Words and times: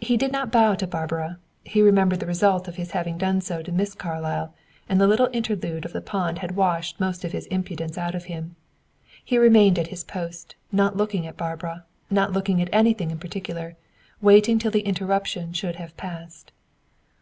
He 0.00 0.18
did 0.18 0.32
not 0.32 0.52
bow 0.52 0.74
to 0.74 0.86
Barbara; 0.86 1.38
he 1.64 1.80
remembered 1.80 2.20
the 2.20 2.26
result 2.26 2.68
of 2.68 2.76
his 2.76 2.90
having 2.90 3.16
done 3.16 3.40
so 3.40 3.62
to 3.62 3.72
Miss 3.72 3.94
Carlyle, 3.94 4.52
and 4.86 5.00
the 5.00 5.06
little 5.06 5.30
interlude 5.32 5.86
of 5.86 5.94
the 5.94 6.02
pond 6.02 6.40
had 6.40 6.56
washed 6.56 7.00
most 7.00 7.24
of 7.24 7.32
his 7.32 7.46
impudence 7.46 7.96
out 7.96 8.14
of 8.14 8.24
him. 8.26 8.54
He 9.24 9.38
remained 9.38 9.78
at 9.78 9.86
his 9.86 10.04
post, 10.04 10.56
not 10.70 10.98
looking 10.98 11.26
at 11.26 11.38
Barbara, 11.38 11.86
not 12.10 12.34
looking 12.34 12.60
at 12.60 12.68
anything 12.70 13.10
in 13.10 13.18
particular, 13.18 13.78
waiting 14.20 14.58
till 14.58 14.70
the 14.70 14.80
interruption 14.82 15.54
should 15.54 15.76
have 15.76 15.96
passed. 15.96 16.52